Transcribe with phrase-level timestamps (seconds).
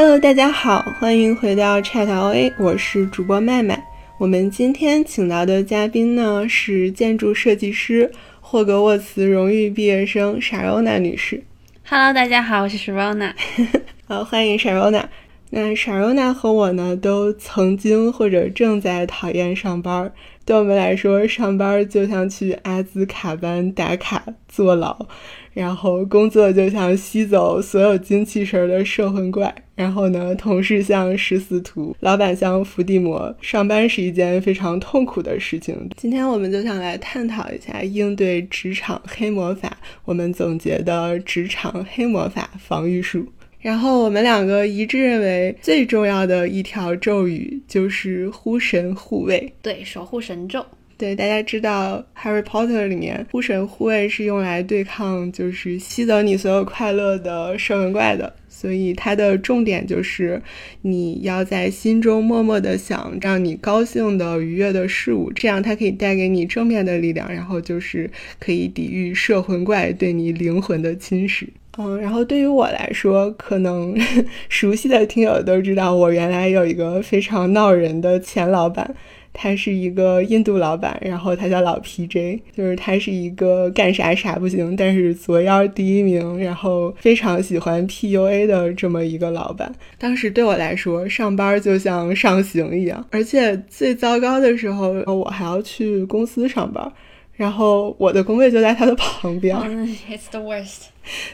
[0.00, 3.82] Hello，大家好，欢迎回到 Chat OA，我是主播麦麦。
[4.16, 8.08] 我们今天请到的嘉宾呢是建筑设计师、
[8.40, 11.42] 霍格沃茨荣誉毕业生 Sharona 女士。
[11.84, 13.32] Hello，大家好，我是 Sharona。
[14.06, 15.02] 好，欢迎 Sharona。
[15.50, 20.12] 那 Sharona 和我呢都曾经或者正在讨厌上班。
[20.44, 25.06] 对我们来说，上班就像去阿兹卡班打卡坐牢，
[25.52, 29.54] 然后工作就像吸走所有精气神的摄魂怪。
[29.74, 35.88] 然后呢，同事像食死徒，老板像伏地魔，上班是一件非常痛苦的事情。
[35.96, 43.26] 今天我们就想来探讨一下应对职场黑魔法，我们总结的职场黑魔法防御术。
[43.60, 49.52] 然后我们两个一致认为，最重要的一条咒语就是护神护卫。
[49.60, 50.64] 对，守护神咒。
[50.96, 60.42] 对，大家知道《Harry Potter》里面护神护卫是用来对抗就是吸走你所有快乐的摄魂怪的，所以它的重点就是
[60.82, 68.10] 你要在心中默默的想让你高兴的、愉悦的事物，这样它可以带给你正面的力量，然后就是
[68.40, 71.46] 可以抵御摄魂怪对你灵魂的侵蚀。
[71.78, 73.96] 嗯，然后对于我来说，可能
[74.50, 78.92] 熟悉的听友都知道，我原来有一个非常闹人的前老板，
[79.32, 89.72] 他是一个印度老板，然后他叫老 PJ，就是他是一个干啥啥不行，但是作妖第一名，然后非常喜欢 PUA 的这么一个老板。
[89.98, 96.92] 当时对我来说，上班就像上刑一样，而且最糟糕的时候，我还要去公司上班。
[97.38, 100.88] 然后我的工位就在他的旁边、oh,，It's the worst。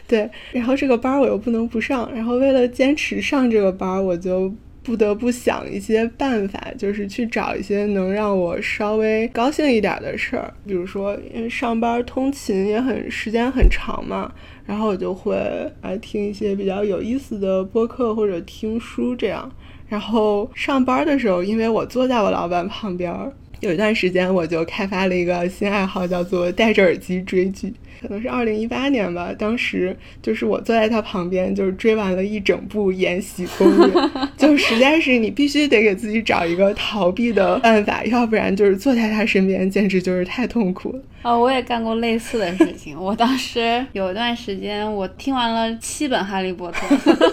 [0.07, 14.31] 对，然后这个班我又不能不上，然后为了坚持上这个班，我就不得不想一些办法，就是去找一些能让我稍微高兴一点的事儿，比如说因为上班通勤也很时间很长嘛，
[14.67, 15.35] 然后我就会
[15.81, 19.51] 来听一些比较有意思的播客或者听书这样。
[19.89, 23.33] 然后上班的时候，因为我坐在我老板旁边。
[23.61, 27.73] 有一段时间，我就开发了一个新爱好，叫做戴着耳机追剧。
[28.03, 33.87] 可能是二零一八年吧，当时就是我坐在他旁边，就是追完了一整部《延禧攻略》，
[34.37, 41.01] 就实在是你必须得给自己找一个逃避的办法，要不然就是坐在他身边，简直就是太痛苦了。
[41.23, 43.01] 哦，我也干过类似的事情。
[43.01, 46.95] 我当时有一段时间，我听完了七本《哈利波特》，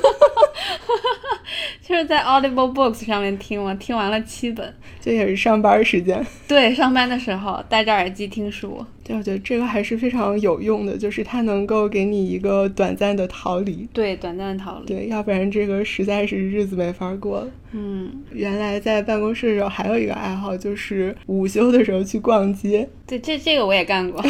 [1.81, 4.73] 就是在 Audible Books 上面听，我听完了七本。
[4.99, 6.25] 这也是上班时间。
[6.47, 8.85] 对，上班的时候戴着耳机听书。
[9.03, 13.87] 对，我觉得这个还是非常有用的，就是它能够给你一个短暂的逃离。
[13.91, 14.85] 对，短暂的逃离。
[14.85, 17.47] 对，要不然这个实在是日子没法过了。
[17.73, 22.87] 嗯，原来在办公室的时候还有一个爱好，就是午休的时候去逛街。
[23.07, 24.21] 对，这这个我也干过。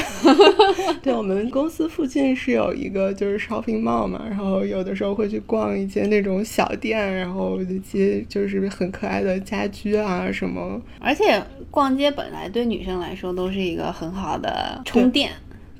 [1.02, 10.80] 对，我们公司附近是有一个就是 shopping mall 嘛，然后有的时候会去逛一些那种小店，然后一些就是很可爱的家居啊什么。
[11.00, 15.32] 而且逛街本来对女生来说都是一个很好的充电。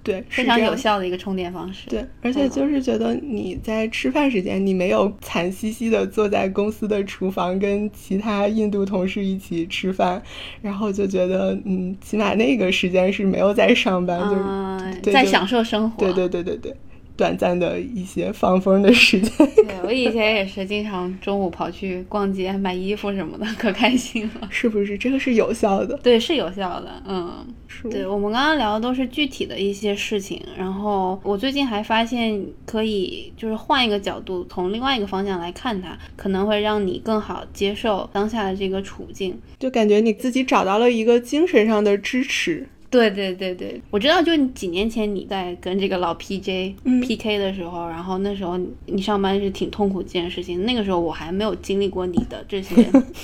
[0.04, 1.88] 对，非常有效的一个充电方式。
[1.88, 10.20] 对，而且就是觉得你在吃饭时间，你没有惨兮兮的坐在公司的厨房跟其他印度同事一起吃饭，
[10.60, 16.04] 然后就觉得，嗯，起码那个时间是没有在上班，嗯、就是在享受生活。
[16.04, 16.76] 对对对对对。
[17.16, 19.48] 短暂的一些放风的时间。
[19.56, 24.48] 对我以前也是经常中午跑去逛街买衣服什么的，可开心了。
[24.50, 24.98] 是不是？
[24.98, 25.98] 这个是有效的。
[25.98, 27.04] 对，是有效的。
[27.08, 27.90] 嗯，是。
[27.90, 39.40] 对我们刚刚聊的都是具体的一些事情，然后我最近还发现可以就是换一个角度，从另外一个方向来看它，可能会让你更好接受当下的这个处境。
[39.60, 42.68] 就感觉你自己找到了一个精神上的支持。
[42.92, 52.76] 对对对对，我知道，就几年前你在跟这个老 PJ PK 的时候，嗯、然后那时候你上班是挺痛苦这件事情，那个时候我还没有经历过你的这些，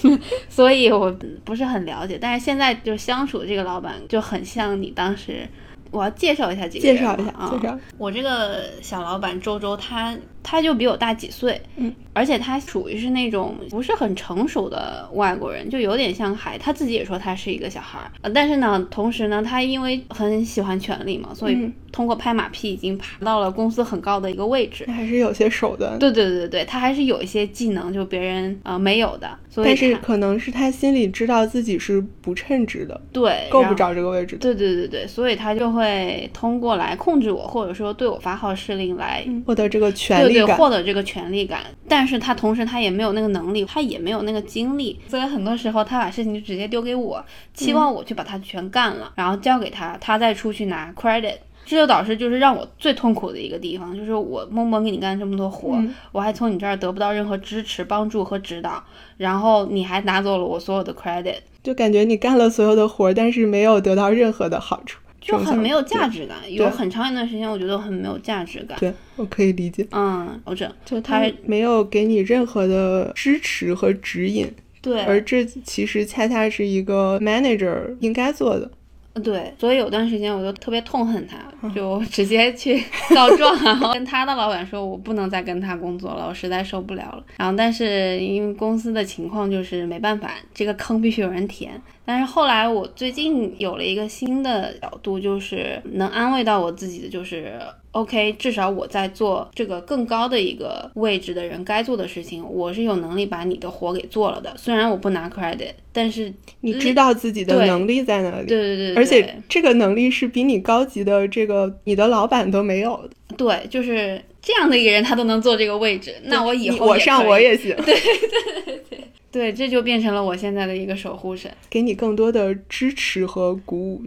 [0.50, 2.18] 所以我不是很了解。
[2.20, 5.48] 但是现在就相处这个老板就很像你当时。
[5.90, 7.80] 我要介绍一下介绍一下啊，介绍。
[7.98, 10.14] 我这个小老板周周，他
[10.50, 24.86] 他就比我大几岁，嗯，而且他属于是那种不是很成熟的外国人，就有点像孩，他自己也说他是一个小孩儿，呃，但是呢，同时呢，他因为很喜欢权力嘛，所以嗯通过拍马屁已经爬到了公司很高的一个位置。
[24.88, 26.00] 还是有些手段。
[26.00, 34.42] 对对对对，他还是有一些技能，就别人呃没有的，所以但是可能是他心里知道自己是不称职的，对够不着这个位置的。
[34.42, 47.24] 对对对对，所以他就会通过来控制我，或者说对我发号施令来获得这个权对对，获得这个权利感，但是他同时他也没有那个能力，他也没有那个精力，所以很多时候他把事情就直接丢给我，
[47.54, 51.36] 期望我去把它全干了，然后交给他，他再出去拿 credit。
[51.70, 55.94] 这就导致就是让我最痛苦的一个地方，就是我默默给你干这么多活，嗯。
[56.14, 58.82] 我还从你这儿得不到任何支持、帮助和指导，
[59.18, 66.26] 然后你还拿走了我所有的 credit，就感觉你干了所有的活儿，但是没有得到任何的好处，就很没有价值。
[66.26, 66.38] 感。
[66.52, 68.78] 有很长一段时间，我觉得很没有价值感。
[68.80, 74.50] 对，我可以理解，嗯，我这就他他没有给你任何的支持和指引，
[74.82, 78.72] 对，而这其实恰恰是一个 manager 应该做的。
[79.20, 82.82] 对，所以有段时间我就特别痛恨他，嗯就直接去
[83.16, 87.24] 告状，然后跟他的老板说，我不能再跟他工作了，我实在受不了了。
[87.38, 91.82] 然后，但是因为公司的情况就是没办法，这个坑必须有人填。
[92.06, 97.60] 但是后来我最近有了一个新的角度，就是能安慰到我自己的，就是
[97.98, 104.54] OK，至少我在做这个更高的一个位置的人该做的事情，我是有能力把你的活给做了的。
[104.56, 113.36] 虽然我不拿 credit，但是你知道自己的能力在哪里，对对对，而且这个能力是比你高级的这个你的老板都没有的。
[113.36, 121.52] 对，就是这样的一个人，他都能坐这个位置，那我以后你我上我也行，对对对对，这就变成了我现在的一个守护神。
[121.68, 124.04] 给你更多的支持和鼓舞。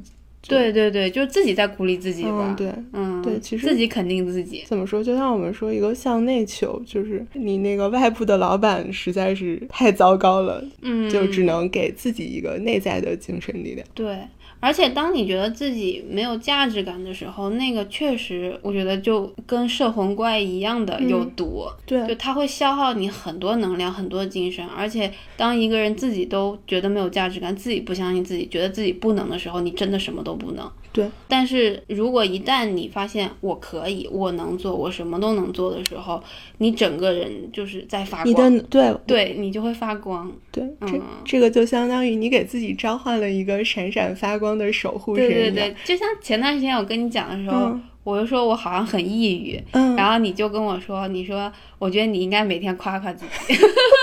[0.49, 2.47] 对对对，就自己在鼓励自己吧。
[2.49, 2.73] 嗯，对。
[2.93, 4.65] 嗯，对其实自己肯定自己。
[4.67, 5.03] 怎么说？
[5.05, 13.87] 就像我们说一个向内求，就是你那个外部的老板实在是太糟糕了，嗯，就只能给自己一个内在的精神力量。
[13.95, 14.17] 对。
[14.61, 21.65] 而且当你觉得自己没有价值感的时候，那个确实，我觉得就跟摄魂怪一样的有毒。
[21.87, 30.71] 对就它会消耗你很多能量、很多精神，而且当一个人自己都觉得没有价值感，自己不相信自己，觉得自己不能的时候，你真的什么都不能。
[30.93, 36.21] 对，但是如果一旦你发现我可以，我能做，我什么都能做的时候，
[36.59, 40.31] 你整个人就是在发光你，的对对你就会发光。
[40.51, 45.39] 对，这嗯这个就相当于你给自己召唤了一个闪闪发光的守护神一样。
[45.39, 53.55] 对对对，就像前段时间我跟你讲的时候，嗯我就说我好像很抑郁，嗯，然后你就跟我说，你说我觉得你应该每天夸夸自己。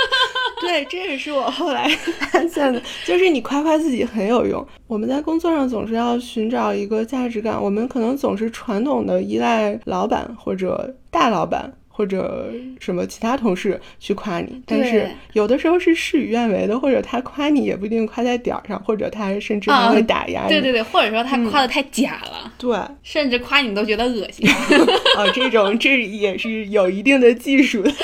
[0.62, 1.88] 对，这也是我后来
[2.32, 4.66] 发现的，就是你夸夸自己很有用。
[4.86, 11.74] 我们在工作上总是要寻找一个价值感，我们可能总是传统的依赖老板或者大老板。
[11.98, 20.50] 或者什么其他同事去夸你，但是有的时候是事与愿违的，或者他夸你也不一定夸在点儿上，或者他甚至还会打压你。
[20.50, 24.48] 对对对，或者说他嗯夸的太假了，对甚至夸你都觉得恶心。
[25.18, 27.92] 啊，这种这也是有一定的技术的。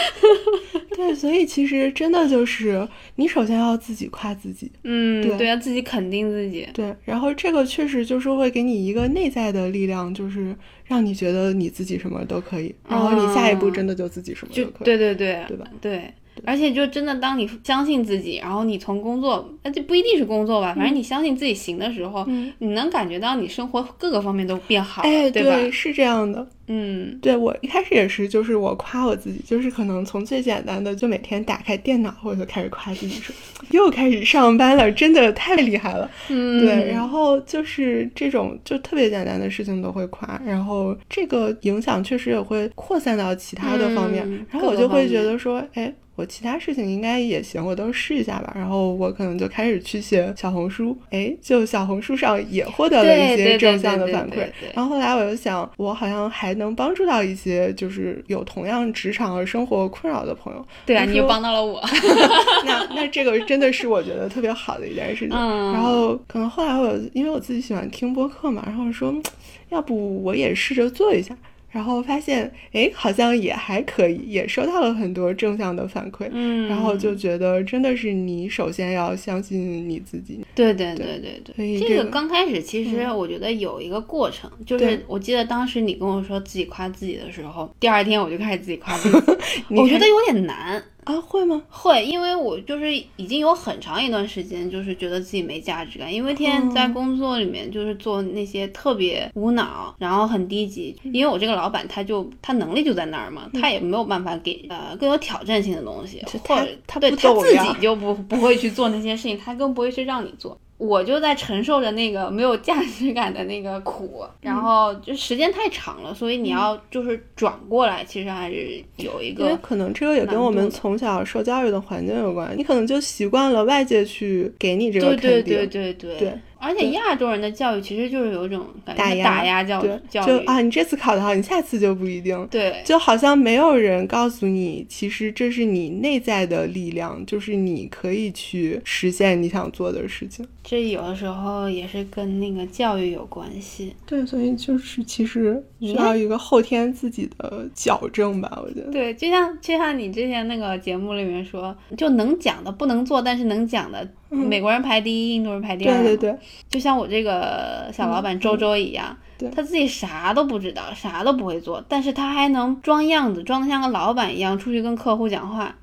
[0.96, 6.68] 对，所以其实真的就是你首先要自己夸自己，嗯，对对，要自己肯定自己。
[6.74, 10.56] 对，然后这个确实就是会给你一个内在的力量，就是
[10.94, 14.86] 让你觉得你自己什么都可以，然后你下一步真的就自己什么就都可以。
[14.86, 15.66] 对对对对吧？
[15.82, 16.14] 对。
[16.46, 25.72] 而且就真的，当你相信自己，然后你从工作，那就不一定是工作吧，反正你相信自己行的时候，嗯你能感觉到你生活各个方面都变好了，哎，对吧？
[25.72, 26.48] 是这样的。
[26.68, 33.36] 嗯，对我一开始也是，就是我夸我自己，就是可能从最简单的，就每天打开电脑，我就开始夸自己说，
[33.72, 36.10] 又开始上班了，真的太厉害了。
[36.30, 45.94] 嗯，对，然后就是这种就特别简单的事情都会夸，然后这个影响确实也会扩散到其他的方面，嗯然后我就会觉得说，哎。
[46.16, 48.54] 我其他事情应该也行，我都试一下吧。
[48.56, 54.48] 然后我可能就开始去写小红书，哎，就小红书上也获得了一些正向的反馈。
[54.74, 60.66] 然后后来我就想，我好像还能帮助到一些就是有同样职场和生活困扰的朋友。
[60.86, 61.82] 对啊，你又帮到了我。
[62.66, 65.36] 那那这个真的是我觉得特别好的一件事情。
[65.38, 69.24] 嗯然后可能后来我因为我自己喜欢听播客嘛，然后我说，嗯
[69.70, 71.36] 要不我也试着做一下。
[71.74, 76.30] 然后发现，哎，好像也还可以，也收到了很多正向的反馈。
[76.32, 80.40] 嗯，然后就觉得真的是你首先要相信你自己。
[80.54, 89.18] 对对对对对所以对，这个这个刚开始其实嗯我觉得有一个过程，就是我记得当时你跟我说自己夸自己的时候，第二天我就开始自己夸自己，
[89.76, 90.82] 我觉得有点难。
[91.06, 91.62] 啊，会吗？
[91.70, 100.96] 会，因为我就是已经有很长一段时间，就是觉得自己没价值感，因为天天在嗯工作里面就是做那些特别无脑，然后很低级。
[101.04, 110.58] 嗯因为我这个老板他就他能力就在那儿嘛，他也没有办法给呃更有挑战性的东西，或者对他对他自己就不不会去做那些事情，他更不会去让你做。
[110.86, 114.30] 我就在承受着那个没有价值感的那个苦，嗯。
[114.42, 125.30] 然后就时间太长了，所以你要就是转过来，其实还是有一个因为可能这个也跟我们从小受教育的环境有关，你可能就习惯了外界去给你这个肯定。
[125.44, 126.18] 对对对对。
[126.18, 132.48] 对而且亚洲人的教育其实就是有一种感觉打压打压教育，就啊，你这次考得好，你下次就不一定。
[132.50, 140.48] 对就好像没有人告诉你，其实这是你内在的力量，就是你可以去实现你想做的事情。
[140.64, 143.94] 这有的时候也是跟那个教育有关系。
[144.06, 148.90] 对，所以就是其实需要一个后天自己的矫正吧，我觉得。
[148.90, 156.02] 对，就像就像你之前那个节目里面说，就能讲的不能做，但是能讲的，美国人排第一，印度人排第二。
[156.02, 156.40] 对对对，
[156.70, 165.76] 就像我这个小老板周周一样，对他自己啥都不知道，啥都不会做，但是他还能装样子，装的像个老板一样出去跟客户讲话。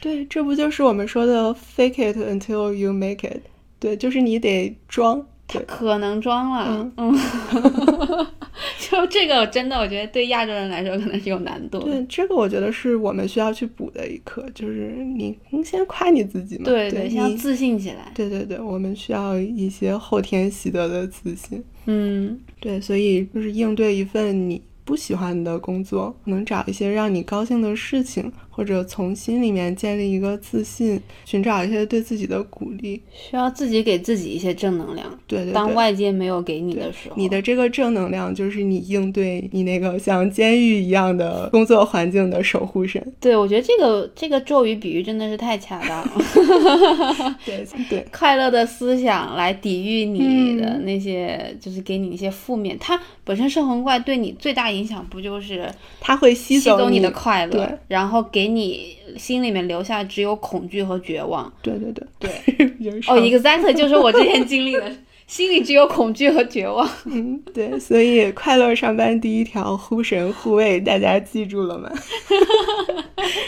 [0.00, 3.40] 对，这不就是我们说的 fake it until you make it？
[3.80, 5.26] 对，就是你得装。
[5.48, 8.26] 他，可能装了，嗯嗯，
[8.78, 11.78] 就这个真的，我觉得对亚洲人来说可能是有难度。
[11.80, 16.64] 对，这个我觉得是我们需要去补的一课，就是你你先夸你自己嘛。
[16.64, 18.12] 对对，你先要自信起来。
[18.14, 21.62] 对对对，我们需要一些后天习得的自信。
[21.86, 33.00] 嗯，对，所以就是应对一份你不喜欢的工作，可能找一些让你高兴的事情，或者从心里面建立一个自信，寻找一些对自己的鼓励。
[33.12, 35.06] 需要自己给自己一些正能量。
[35.28, 43.00] 对对对，当外界没有给你的时候，你的这个正能量就是你应对你那个像监狱一样的工作环境的守护神。
[43.20, 47.36] 对我觉得这个这个咒语比喻真的是太恰当了。
[47.46, 52.76] 对对快乐的思想来抵御你的嗯那些，就是给你一些负面。
[52.80, 61.52] 它本身摄魂怪对你最大影响不就是它会吸吸走你的快乐，然后给你心里面留下只有恐惧和绝望。
[61.62, 64.92] 对对对对，就是 哦上，exactly 就是我之前经历的，
[65.26, 66.88] 心里只有恐惧和绝望。
[67.06, 71.90] 嗯，对，所以快乐上班第一条呼神护卫，大家记住了吗？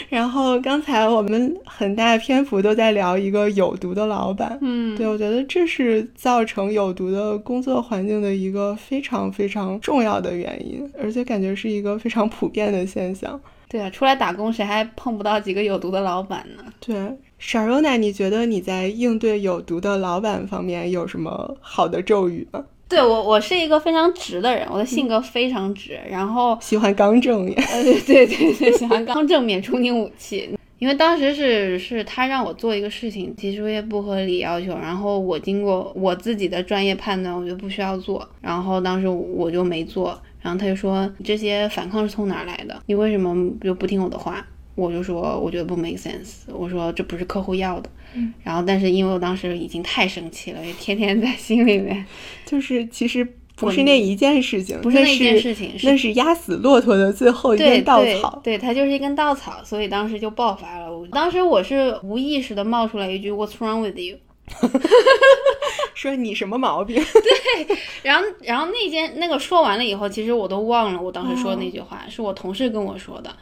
[0.09, 13.39] 然后刚才我们很大篇幅都在聊一个有毒的老板，嗯，对我觉得这是造成有毒的工作环境的一个非常非常重要的原因，而且感觉是一个非常普遍的现象。
[13.71, 16.63] 对啊，出来打工谁还碰不到几个有毒的老板呢？
[16.81, 16.93] 对
[17.39, 22.65] ，Sharona，你觉得你在应对有毒的老板方面有什么好的咒语吗？
[22.89, 30.49] 对我，我是一个非常直的人，我的性格非常直，然后喜欢刚正面，呃，对对对对，喜欢刚正免除你武器。
[30.77, 42.81] 因为当时是是他让我做一个事情，提出一些不合理要求，然后我经过我自己的专业判断，我就不需要做，然后当时我就没做，然后他就说这些反抗是从哪儿来的？
[42.87, 44.45] 你为什么就不听我的话？
[44.75, 52.05] 我就说我觉得不 make sense，我说这不是客户要的，嗯然后但是因为我当时已经太生气了，也天天在心里面，
[52.45, 58.39] 就是其实不是那一件事情，不是那件事情，那是压死骆驼的最后一根稻草。
[58.41, 60.97] 对，它就是一根稻草，所以当时就爆发了。
[60.97, 64.17] 我当时我是无意识的冒出来一句 "What's wrong with you？"
[65.93, 66.95] 说你什么毛病？
[67.03, 73.33] 对然后，然后那件那个说完了以后，其实我都忘了我当时说的那句话，是我同事跟我说的。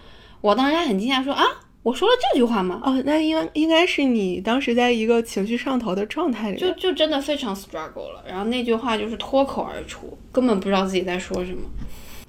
[0.41, 1.43] 我当时还很惊讶，说啊，
[1.83, 2.81] 我说了这句话吗？
[2.83, 6.71] 哦，那应该应该是你当时在一个情绪上头的状态里就。
[6.73, 8.23] 就真的非常 struggle 了。
[8.27, 11.61] 然后那句话就是脱口而出，根本不知道自己在说什么。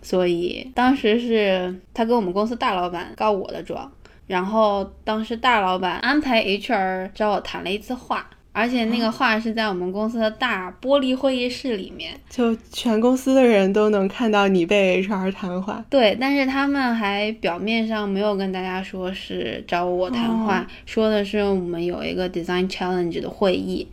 [0.02, 3.90] 所以当时是他跟我们公司大老板告我的状，
[4.26, 12.12] 然后当时大老板安排 HR 找我谈了一次话，而且那个画是在我们公司的大玻璃会议室里面。
[12.28, 15.84] 就全公司的人都能看到你被 HR 谈话。
[15.88, 23.86] 对，但是他们还表面上没有跟大家说是找我谈话，说的是我们有一个 design challenge 的会议，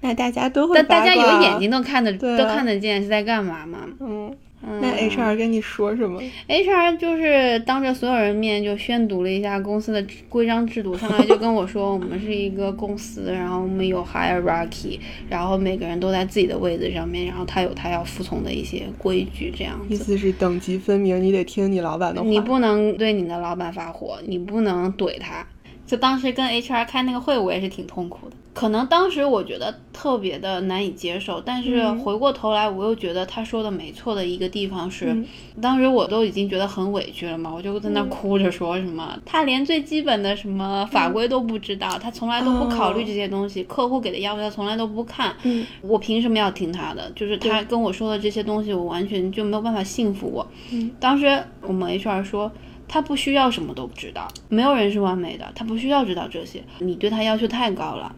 [0.00, 3.80] 那大家都会但大家有眼睛都看得、啊都看得见是在干嘛嘛。
[4.00, 19.92] 嗯，嗯，那 HR 跟你说什么？HR 就是当着所有人面就宣读了一下公司的规章制度，上来就跟我说，我们是一个公司，然后我们有 hierarchy，然后每个人都在自己的位子上面，然后他有他要服从的一些规矩，这样子。
[19.92, 22.28] 意思是等级分明，你得听你老板的话。
[22.28, 25.44] 你不能对你的老板发火，你不能怼他。
[25.92, 28.36] 就当时跟 HR 开那个会，我也是挺痛苦的。
[28.54, 35.26] 可能当时我觉得特别的难以接受，但是嗯回过头来，我又觉得他说的没错的一个地方是，嗯
[35.60, 47.10] 当时我都已经觉得很委屈了嘛，我就在那哭着说什么，他连最基本的什么法规都不知道，他从来都不考虑这些东西，客户给的要求他从来都不看，嗯我凭什么要听他的？
[47.14, 50.46] 就是他跟我说的这些东西，我完全就没有办法信服我。
[50.72, 52.50] 嗯当时我们 HR 说。
[52.92, 56.62] 他不需要什么都不知道，没有人是完美的，他不需要知道这些。
[56.80, 58.14] 你对他要求太高了，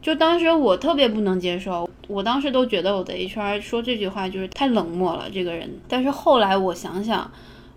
[0.00, 5.70] 就当时我特别不能接受，我当时都觉得我的 HR 说这句话就是太冷漠了，这个人。
[5.86, 7.30] 但是后来我想想，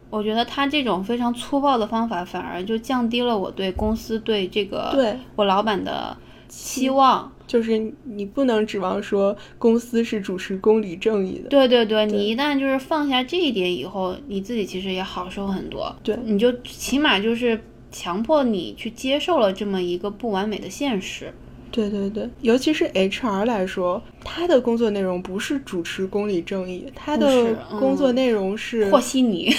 [0.10, 6.16] 我觉得他这种非常粗暴的方法，反而就降低了我对公司对这个对我老板的
[6.58, 7.32] 期望。
[7.46, 11.48] 就是你不能指望说公司是主持公理正义的。
[11.48, 15.96] 对对对，你一旦就是放下这一点以后，你自己其实也好受很多。
[16.04, 17.58] 对，你就起码就是
[17.90, 21.34] 强迫你去接受了这么一个不完美的现实。
[21.72, 29.50] 对对对，尤其是 HR 来说，他的工作内容不是主持公理正义，他的工作内容是和稀泥。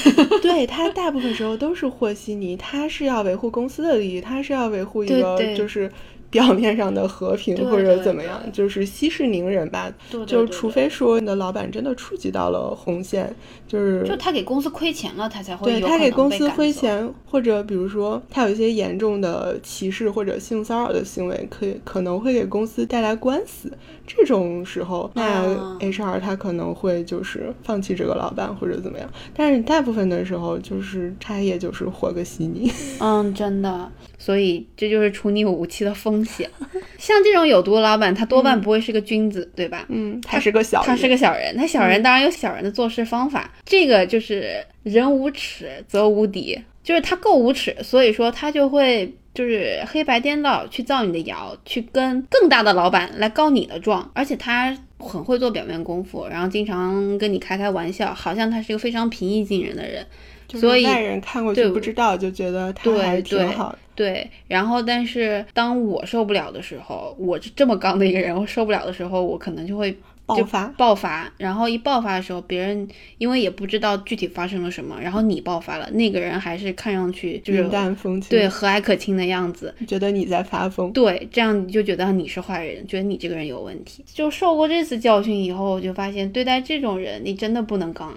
[0.42, 5.90] 对他大部分时候都是和稀泥，他是要维护公司的利益，他是要维护一个就是。
[6.30, 9.92] 表面上的和平或者怎么样，就是息事宁人吧。
[10.26, 13.34] 就除非说你的老板真的触及到了红线，
[13.66, 23.72] 就是就他给公司亏钱了，他才会对他给公司亏钱，或者比如说他有一些严重的歧视或者性骚扰的行为，可以可能会给公司带来官司。
[24.08, 25.44] 这种时候，那
[25.78, 29.08] HR 他可能会就是放弃这个老板或者怎么样。
[29.34, 32.72] 但是大部分的时候，就是他也就是活个稀泥。
[32.98, 33.92] 嗯，真的。
[34.18, 36.50] 所以这就是处理武器的风险。
[36.98, 39.84] 像这种有毒的老板，他多半不会是个君子，对吧？
[39.88, 41.56] 嗯，他是个小，他是个小人。
[41.56, 43.48] 他小人当然有小人的做事方法。
[43.64, 46.58] 这个就是人无耻则无敌，
[46.88, 54.10] 就是他够无耻，所以说他就会就是黑白颠倒去造你的谣，去跟更大的老板来告你的状。
[54.14, 60.06] 而且他很会做表面功夫，然后经常跟你开开玩笑，好像他是一个非常平易近人的人。
[60.54, 63.78] 所以外人看过去不知道，就觉得他还挺好。
[63.94, 69.94] 对，然后但是当我受不了的时候，我是这么刚的一个人，我受不了的时候，我可能就会
[70.28, 70.68] 爆发。
[70.76, 80.92] 爆发，然后一爆发的时候，别人因为也不知道具体发生了什么，然后你爆发了，那个人还是看上去就是云淡风轻，对，和蔼可亲的样子，觉得你在发疯。
[80.92, 84.04] 对，这样你就觉得你是坏人，觉得你这个人有问题。
[84.06, 88.12] 就受过这次教训以后，我就发现对待这种人，你真的不能刚。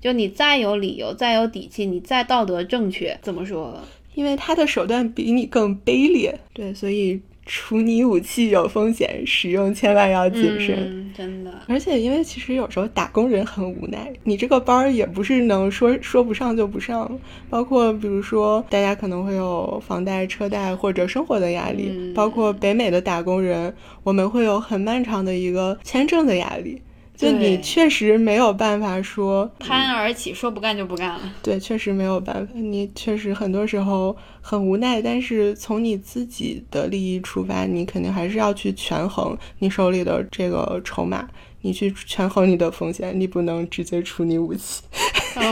[0.00, 3.82] 就你再有理由，再有底气，你再道德正确，怎么说？
[4.14, 6.38] 因为他的手段比你更卑劣。
[6.52, 11.10] 对，所以处理武器有风险，使用千万要谨慎。
[11.16, 11.50] 真的。
[11.66, 17.10] 而且，因为其实有时候打工人很无奈，你这个班儿也不是能说说不上就不上。
[17.48, 22.12] 包括比如说，大家可能会有房贷、车贷或者生活的压力。
[22.14, 23.74] 包括北美的打工人，
[24.04, 26.82] 我们会有很漫长的一个签证的压力。
[27.18, 31.20] 就你确实没有办法说拍案而起，说不干就不干了。
[31.42, 32.52] 对，确实没有办法。
[32.54, 41.28] 你确实很多时候很无奈，但是从你自己的利益出发，你肯定还是要去权衡你手里的这个筹码，
[41.62, 44.84] 你去权衡你的风险，你不能直接出你武器，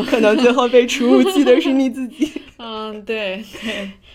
[0.09, 2.31] 可能最后被出武器的是你自己。
[2.59, 3.45] 嗯，对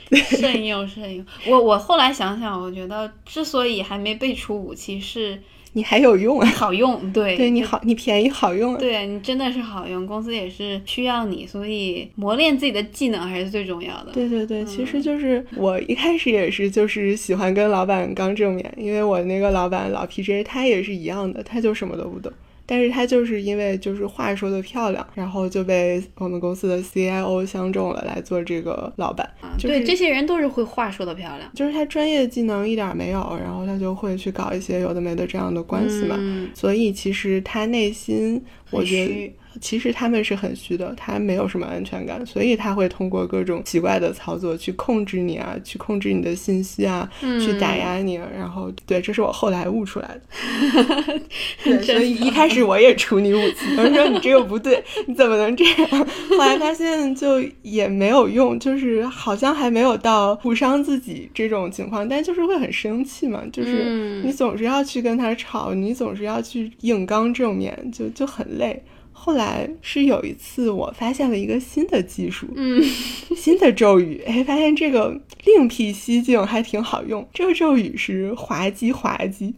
[0.10, 1.26] 对，慎用慎用。
[1.48, 5.38] 我我后来想想，我觉得之所以还没被出武器是。
[5.74, 14.12] 你还有用啊，好用，对， 对你好，你便宜好用，对你真的是好用，公司也是需要你，所以磨练自己的技能还是最重要的。
[14.12, 22.32] 对对对，其实就是我一开始也是，就是喜欢跟老板刚正面，因为我那个老板老 PJ 他也是一样的，他就什么都不懂。
[22.72, 29.30] 但是他就是因为就是话说的漂亮，然后就被我们公司的 CIO 相中了，来做这个老板。
[29.60, 36.18] 对，这些人都是会话说的漂亮，就是他专业技能一点没有，然后他就会去搞一些有的没的这样的关系嘛。
[36.54, 39.36] 所以其实他内心，我觉得。
[39.60, 48.16] 其实他们是很虚的，他没有什么安全感，所以他会通过各种奇怪的操作去控制你啊，去控制你的信息啊，去打压你。
[48.16, 51.22] 然后，对，这是我后来悟出来的。
[51.64, 56.08] 对，所以一开始我也处女武器，我说你这个不对，你怎么能这样？
[56.30, 68.82] 后来发现就也没有用，就是好像还没有到误伤自己这种情况，但就是会很生气嘛，就是你总是要去跟他吵，你总是要去硬刚正面，就就很累。
[69.24, 72.84] 后来是有一次，我发现了一个新的技术，嗯，
[73.38, 77.24] 新的咒语，哎，发现这个另辟蹊径还挺好用。
[77.32, 79.54] 这个咒语是滑稽滑稽。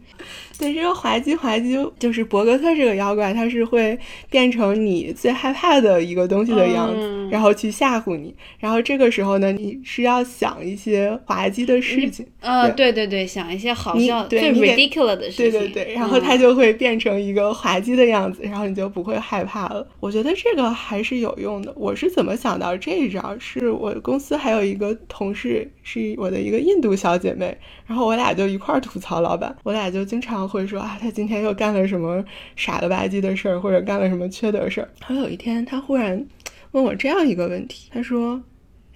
[0.56, 3.98] 对这个滑稽滑稽，就是博格特这个妖怪，它是会
[4.30, 8.32] 变成你最害怕的一个东西的样子，然后去吓唬你。
[8.60, 12.24] 然后这个时候呢，你是要想一些滑稽的事情。
[12.38, 15.50] 呃，对对对，想一些好笑、最 ridiculous 的事情。
[15.50, 19.86] 对对对，然后它就会变成一个滑稽的样子，然后你就不会害怕了。
[20.00, 21.72] 我觉得这个还是有用的。
[21.76, 23.36] 我是怎么想到这一招？
[23.38, 30.44] 是我公司还有一个同事，是我的一个印度小姐妹，然后我俩就一块儿吐槽老板，我俩就经常。
[30.44, 32.22] 会说啊，他今天又干了什么
[32.54, 34.88] 傻了吧唧的事儿，或者干了什么缺德事儿。
[35.00, 36.26] 然后有一天，他忽然
[36.72, 38.42] 问我这样一个问题，他说：“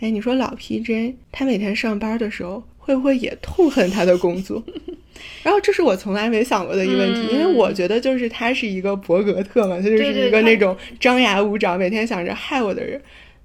[0.00, 4.64] 哎，你说老 PJ 他每天上班的时候，会不会也痛恨他的工作？
[5.44, 12.92] ”然后这是我从来没想过的一个问题，因为我觉得就是他是一个博格特嘛，他就是一个那种张牙舞爪、每天想着害我的人。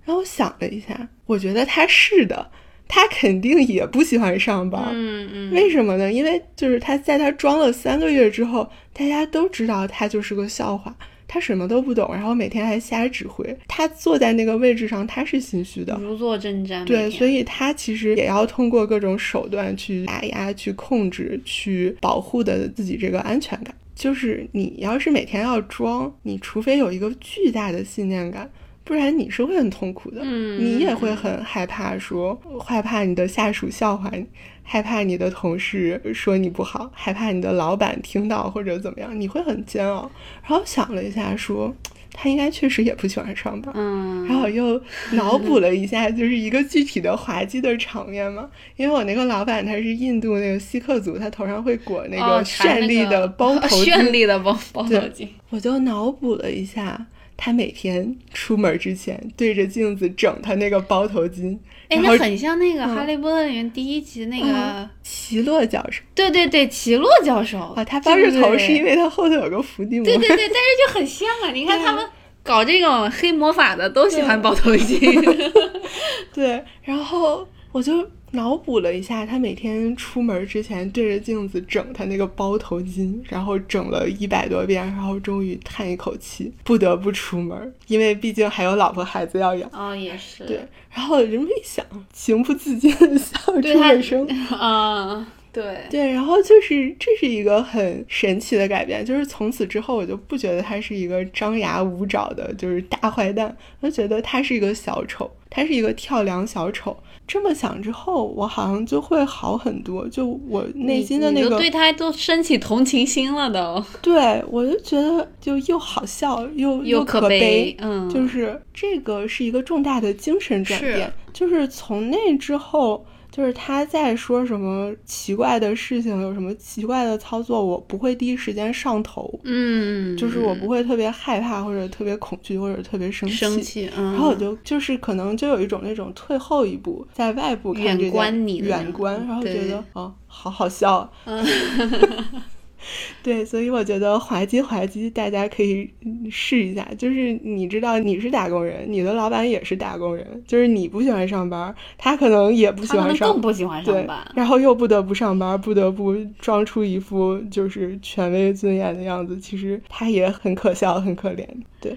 [0.06, 2.49] 然后我想了一下，我觉得他是的。
[2.88, 4.89] 他肯定也不喜欢上班。
[4.91, 6.12] 嗯嗯，为什么呢？
[6.12, 10.95] 因为就是他在他装了三个月之后，大家都知道他就是个笑话，
[11.34, 13.43] 他什么都不懂，然后每天还瞎指挥。
[13.67, 16.86] 他坐在那个位置上，他是心虚的，如坐针毡。
[16.86, 23.74] 对，所以以他其实也要通过各种手段去打压、去控制、去保护的自己这个安全感。
[23.96, 28.48] 就是你要是每天要装，你除非有一个巨大的信念感。
[28.84, 34.26] 不然你是会很痛苦的，嗯你也会很害怕说，害怕你的下属笑话你，
[34.62, 40.12] 害怕你的同事说你不好，害怕你的老板听到或者怎么样，你会很煎熬。
[40.46, 41.74] 然后想了一下，说
[42.12, 44.80] 他应该确实也不喜欢上班，嗯，然后又
[45.13, 48.48] 脑补了一下，就是一个具体的滑稽的场面嘛。
[48.76, 55.28] 因为我那个老板他是印度那个锡克族，他头上会裹那哦个绚丽的包头巾， 绚丽的包包头巾。
[55.50, 57.04] 我就脑补了一下，
[57.36, 61.58] 他每天出门之前对着镜子整他那个包头巾，
[61.89, 62.96] 哎，那很像那个《嗯。
[62.96, 64.89] 哈利波特》里面第一集那个，嗯。
[65.02, 66.02] 齐洛教授。
[66.15, 67.60] 对对对，奇洛教授。
[67.60, 70.06] 啊，他包着头是因为为他后头有个伏地魔。
[70.06, 70.50] 对对对，但是
[70.88, 71.52] 就很像啊！
[71.52, 72.06] 你看他们
[72.43, 75.52] 搞这种黑魔法的都喜欢包头巾，
[76.34, 89.69] 对，然后我就脑补了一下，他每天出门之前对着镜子整他那个包头巾，然后整了一百多遍，然后终于叹一口气，不得不出门，因为毕竟还有老婆孩子要养。
[89.72, 90.60] 哦，也是，对，
[90.91, 94.28] 然后人们一想，情不自禁的笑 出了声。
[94.58, 106.97] 啊，对，对，然后就是这是一个很神奇的改变，就是从此之后我就不觉得他是一个张牙舞爪的，就是大坏蛋，我就觉得他是一个小丑，他是一个跳梁小丑。
[107.25, 123.05] 这么想之后，我好像就会好很多，就我内心的那个，对他都升起同情心了都，对我就觉得就又好笑又又可悲，嗯，就是这个是一个重大的精神转是变，就是从那之后，
[123.36, 133.36] 就是他在说什么奇怪的事情，有什么奇怪的操作，我不会第一时间上头，嗯，就是我不会特别害怕或者特别恐惧或者特别生气。
[133.36, 141.10] 生气，嗯，然后我就就是可能就有一种那种退后一步，在外部看远这远观你的那种远观，然后觉对得哦，好好笑啊。
[141.26, 141.43] 嗯
[143.24, 146.88] 对，所以我觉得滑稽滑稽，大家可以嗯试一下。
[146.98, 161.48] 就是你知道你是打工人，你的老板也是打工人，就是你不喜欢上班，他可能也不喜欢上更不喜欢对上班，，然后又不得不上班，不得不装出一副就是权威尊严的样子，其实他也很可笑，很可怜。
[161.80, 161.96] 对，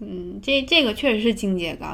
[0.00, 1.86] 嗯，这这个确实是境界高。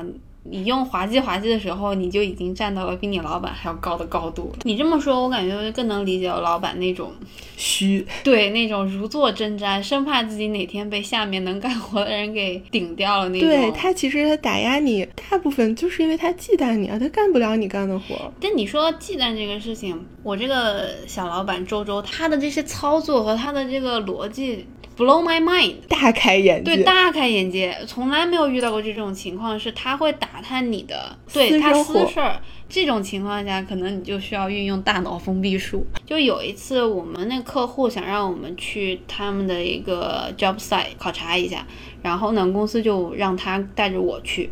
[0.44, 4.58] 你用滑稽滑稽的时候，你就已经站到了比你老板还要高的高度了。
[4.64, 7.12] 你这么说，我感觉更能理解我老板那种
[7.56, 13.48] 虚，对那种如坐针毡，生怕自己哪天被下面能干活的人给顶掉了那种。
[13.48, 18.32] 对他其实他打压你，大部分就是因为他忌惮你啊，他干不了你干的活。
[18.40, 25.76] 但你说忌惮这个事情，我这个小老板周周，他的这些操作和他的这个逻辑 blow my mind。
[25.88, 32.40] 大开眼界，对，大开眼界，从来没有遇到过这种情况，是他会打探你的，对他私事儿。
[32.68, 35.86] 这种情况下，可能你就需要运用大脑封闭术。
[36.06, 41.66] 就有一次，我们那客户想让我们去他们的一个 job site 考察一下，
[42.02, 44.50] 然后呢，公司就让他带着我去。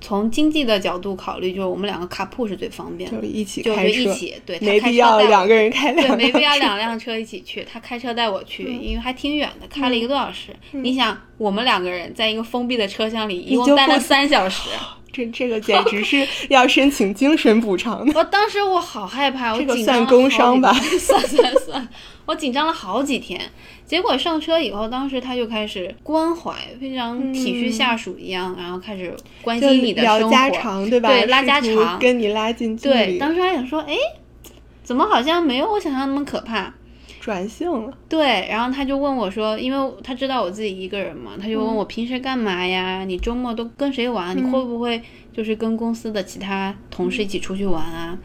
[0.00, 10.56] 从经济的角度考虑，就是我们两个卡铺是最方便的就，一起就开车，是一起，对，他没必要两个人开对，没必要两辆车一起去，他开车带我去，因为还挺远的，开了一个多小时。
[10.72, 14.70] 嗯你想，我们两个人在一个封闭的车厢里，一共待了三小时。
[15.12, 18.12] 这这个简直是要申请精神补偿的。
[18.18, 21.88] 我当时我好害怕，我这个紧张了 算工伤吧算算算，
[22.26, 23.40] 我紧张了好几天。
[23.84, 31.08] 结果上车以后，当时他就开始关怀，非常体恤下属一样，然后开始关心你的聊生活，家常，对吧？
[31.08, 33.18] 对拉家常跟你拉近距对，离。
[33.18, 33.96] 当时还想说，哎，
[34.84, 36.72] 怎么好像没有我想象那么可怕？
[37.20, 43.04] 转性了，对，然后他就问我说，因为他知道我自己一个人嘛，他就问我平时干嘛呀？
[43.04, 44.34] 你周末都跟谁玩？
[44.34, 45.02] 你会不会
[45.32, 48.18] 就是跟公司的其他同事一起出去玩啊？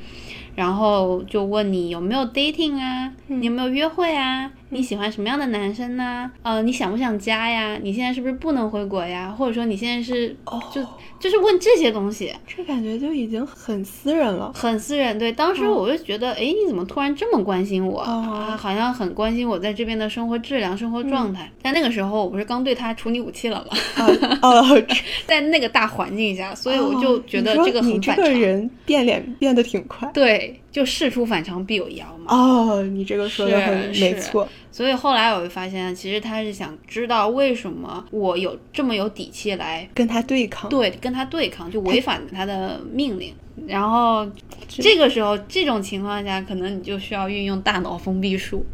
[0.55, 3.11] 然后就问你有没有 dating 啊？
[3.27, 4.49] 你有没有约会啊？
[4.69, 6.29] 你喜欢什么样的男生呢？
[6.41, 7.77] 呃，你想不想家呀？
[7.81, 9.33] 你现在是不是不能回国呀？
[9.37, 10.35] 或者说你现在是
[10.73, 10.81] 就
[11.19, 14.51] 就是问这些东西，这感觉就已经很私人了。
[14.53, 15.17] 很私人。
[15.17, 18.57] 对，当时我就觉得，哎、你怎么突然这么关心我、哦啊？
[18.57, 21.49] 好像很关心我在这边的生活质量、生活状态。
[21.61, 24.37] 但那个时候我不是刚对他处理武器了吗？
[24.41, 24.63] 哦
[25.25, 28.35] 在那个大环境下，所以我就觉得这个你这个。
[28.35, 30.09] 人变脸变得挺快。
[30.13, 32.35] 对，就事出反常必有妖嘛。
[32.35, 34.47] 哦，你这个说的很没错。
[34.75, 43.33] 所以后来我就发现，其实他是想知道为什么我有这么有底气来跟他对抗，对跟他对抗，就违反他的命令。
[43.65, 44.29] 然后
[44.67, 48.65] 这个时候这种情况下，可能你就需要运用大脑封闭术，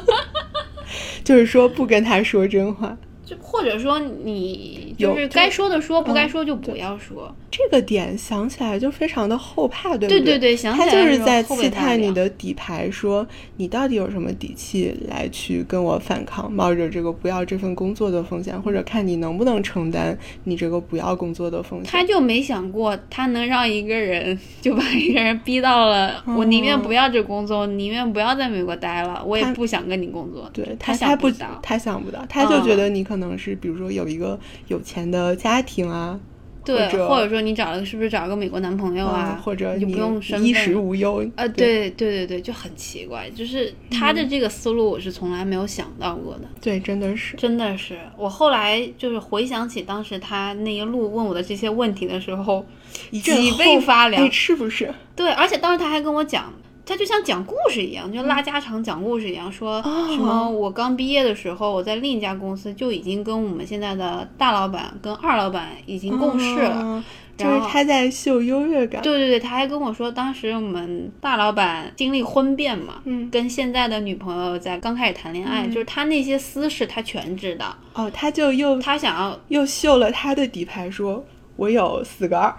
[1.24, 2.94] 就是说不跟他说真话。
[3.24, 7.34] 就或者说你就是该说的说，不该说就不要说。
[7.50, 10.20] 这个点想起来就非常的后怕，对不对？
[10.20, 21.90] 对对对，想起来他就是在刺探你的底牌，说你到底有什么底气来去跟我反抗，冒着这个不要这份工作的风险，或者看你能不能承担你这个不要工作的风险。
[21.90, 30.48] 他就没想过，他能让一个人就把一个人逼到了，我宁愿不要这工作，宁愿不要在美国待了，我也不想跟你工作。
[30.52, 36.18] 对他想不到，他想不到，他就觉得你可能是比如说有一个有钱的家庭啊。
[36.64, 39.40] 对，或者说你找了个是不是找了个美国男朋友啊？
[39.42, 41.48] 或者你不用衣食无忧啊？
[41.48, 46.42] 对对对对，就很奇怪，就是他的这个思路我是从来没有想到过的。
[46.60, 47.98] 对，真的是，真的是。
[48.16, 52.64] 我后来就是回想起当时他那一路问我的这些问题的时候，
[53.10, 54.92] 脊背发凉，是不是？
[55.16, 56.52] 对，而且当时他还跟我讲。
[56.90, 67.04] 他就像讲故事一样，就拉家常讲故事一样，说什么我刚毕业的时候，我在另一家公司就已经跟我们现在的大老板跟二老板已经共事了，
[67.36, 69.00] 就是他在秀优越感。
[69.02, 72.94] 对对对，他还跟我说，当时我们大老板经历婚变嘛，
[73.30, 77.72] 跟现在的女朋友在刚开始谈恋爱，就是他那些私事他全知道。
[77.94, 81.24] 哦，他就又他想要又秀了他的底牌，说。
[81.60, 82.50] 我有四个二，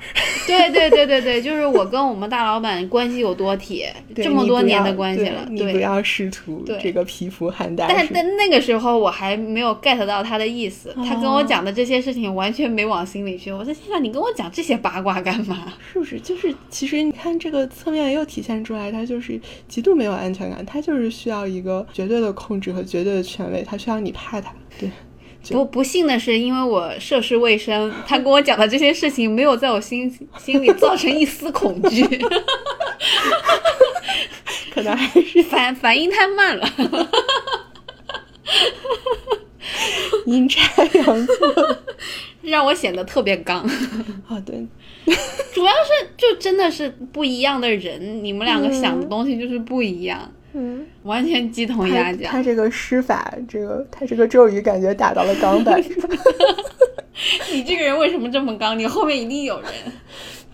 [0.46, 5.44] 对对对对对，就是我跟我们大老板关系有多铁， 这么多年的关系了。
[5.50, 7.88] 你不要试图这个皮肤含带。
[7.88, 13.52] 但但那个时候我还没有 get 到他的意思，他跟我讲的这些事情完全没往心里去。
[13.52, 15.74] 我在心想，你跟我讲这些八卦干嘛？
[15.92, 16.20] 是不是？
[16.20, 24.54] 就是其实你看这个侧面又体现出来，他就是极度没有安全感，他就是需要一个绝对的控制和绝对的权威，他需要你怕他。
[24.80, 24.88] 对。
[25.50, 32.04] 不不幸的是，因为我涉世未深，他跟我讲的这些事情没有在我心心里造成一丝恐惧，
[34.74, 35.42] 可能还是。
[35.52, 36.66] 反反应太慢了，
[40.26, 41.78] 阴差阳错，
[42.42, 43.60] 让我显得特别刚。
[44.30, 44.66] 啊，对，
[45.54, 50.20] 主要是就真的是不一样的人，你们两个想的东西就是不一样。
[50.24, 50.32] 嗯，
[51.04, 52.32] 完全鸡同鸭讲。
[52.32, 55.94] 他这个施法，这个他这个咒语感觉打到了钢板上。
[57.52, 58.78] 你这个人为什么这么刚？
[58.78, 59.70] 你后面一定有人。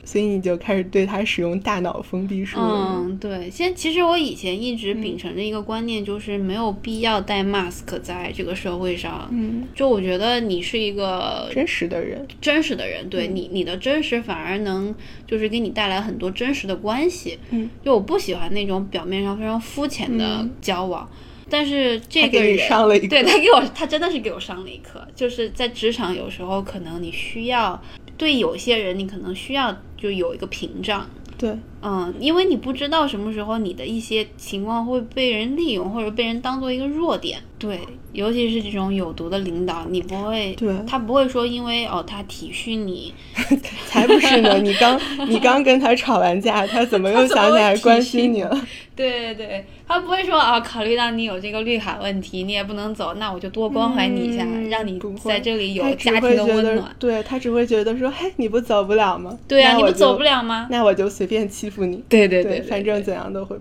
[0.07, 2.57] 所以你就开始对他使用大脑封闭术。
[2.61, 3.49] 嗯，对。
[3.51, 9.27] 先，其实我以前一直秉承着一个观念，就是没有必要戴 mask 在这个社会上。
[9.31, 14.95] 嗯，就我觉得你是一个真实的人，真实的人，对你，你的真实反而能
[15.27, 17.37] 就是给你带来很多真实的关系。
[17.49, 21.05] 嗯，就我不喜欢那种表面上非常肤浅的交往。
[21.49, 25.05] 但是这个人上了一课，对他给我，他真的是给我上了一课。
[25.15, 27.81] 就是在职场，有时候可能你需要
[28.17, 29.75] 对有些人，你可能需要。
[29.99, 37.79] 就有一个屏障，对，嗯，因为你不知道什么时候你的一些情况会被人利用，或者被人当做一个弱点，对，
[38.13, 43.13] 尤其是这种有毒的领导，你不会，对，他不会说因为哦他体恤你，
[43.87, 48.61] 才不是呢，你刚你刚跟他吵完架，他怎么又想起来关心你了？
[48.95, 56.95] 对对对，他不会说啊，考虑到你有这个绿卡问题，你也不能走，那我就多关怀你一下，让你在这里有家庭的温暖。
[56.99, 59.37] 对他只会觉得说，嘿，你不走不了吗？
[59.47, 60.67] 对啊，你不走不了吗？
[60.69, 62.03] 那我就随便欺负你。
[62.07, 63.55] 对对对，反正怎样都会。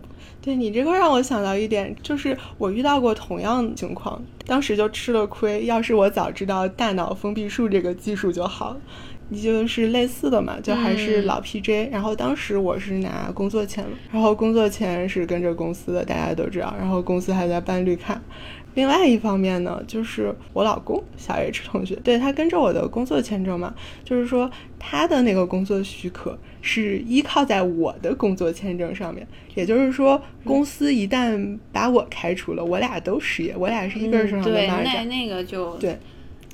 [0.47, 5.67] 对你这个让我想到一点，就是我遇到过同样情况，当时就吃了亏。
[5.67, 8.77] 要是我早知道大脑封闭术这个技术就好了。
[9.29, 11.91] 你就是类似的嘛，就还是老 PJ。
[11.91, 16.73] 然后当时我是拿工作签了，然后工作签是跟着公司的，大家都知道。
[16.79, 18.23] 然后公司还在办绿卡。
[18.77, 29.27] 另外一方面呢，就是我老公小 H 同学，对他跟着我的工作签证嘛，就是说他的那个工作许可是依靠在我的工作签证上面。
[29.55, 34.85] 也就是说，公司一旦把我开除了，我俩都失业，我俩是一根绳上的蚂蚱。
[34.85, 35.99] 对，那那个就对。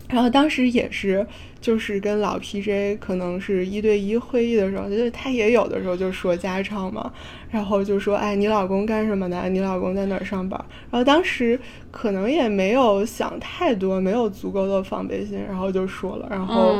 [0.09, 1.27] 然后当时也是。
[1.63, 7.11] 就是跟老 PJ 可能是一对一会议的时候，就是他也有的时候就说家常嘛，
[7.51, 9.49] 然后就说，哎，你老公干什么的？
[9.49, 10.63] 你老公在哪儿上班？
[10.91, 11.59] 然后当时
[11.93, 16.27] 可能也没有想太多，没有足够的防备心，然后就说了。
[16.29, 16.75] 然后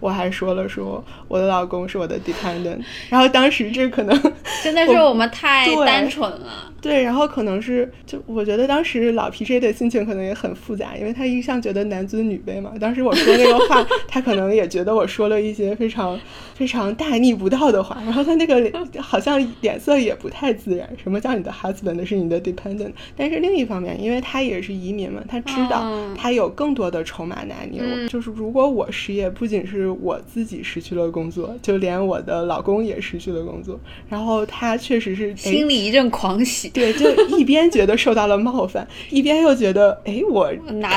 [0.00, 2.82] 我还说了，说我的老公是我的 dependent。
[3.08, 4.20] 然后当时这可能
[4.64, 6.72] 真的是我们太单纯了。
[6.82, 12.72] 对，然后可能是就我觉得当时老 PJ 的心情可能也很复杂，因为他一向觉得男尊女卑嘛。
[12.78, 14.23] 当时我说那个话， 他。
[14.24, 16.18] 可能也觉得我说了一些非常
[16.54, 20.88] 非常大逆不道的话，然后他那个好像脸色也不太自然。
[21.02, 22.92] 什么叫你的 husband 是你的 dependent？
[23.16, 27.82] 但是另一方面，因为他也是移民嘛，他知道他有更多的筹码拿捏。
[28.08, 33.78] 就是如果我失业，不仅是我自己失去了工作，就连我的老公也失去了工作。
[34.08, 40.50] 然后他确实是心里一阵狂喜，对，就一边觉得受到了冒犯，一边又觉得哎，我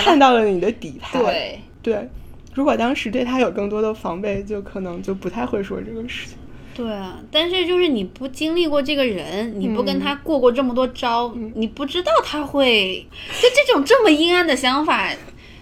[0.04, 1.20] 看到了你的底牌。
[1.20, 2.10] 对对。
[2.58, 6.36] 如果当时对他有更多的防备，就可能就不太会说这个事情。
[6.74, 13.06] 对啊，但是就是你不经历过这个人，你不跟他过过这么多招，你不知道他会
[13.40, 15.08] 就这种这么阴暗的想法。